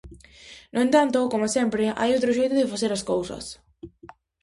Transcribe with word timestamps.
No 0.73 0.79
entanto, 0.85 1.29
coma 1.31 1.53
sempre 1.57 1.83
hai 1.99 2.09
outro 2.11 2.35
xeito 2.37 2.55
de 2.57 2.71
facer 2.73 2.91
as 2.93 3.05
cousas. 3.11 3.45